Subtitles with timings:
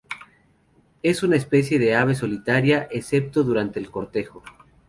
[1.03, 4.41] Es una especie de ave solitaria, excepto durante el cortejo.